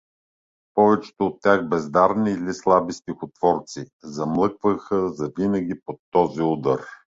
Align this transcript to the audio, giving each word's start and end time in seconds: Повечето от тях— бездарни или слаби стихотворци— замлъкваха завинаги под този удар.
Повечето 0.73 1.25
от 1.25 1.41
тях— 1.41 1.69
бездарни 1.69 2.31
или 2.31 2.53
слаби 2.53 2.93
стихотворци— 2.93 3.85
замлъкваха 4.03 5.09
завинаги 5.09 5.81
под 5.85 5.99
този 6.11 6.41
удар. 6.41 6.81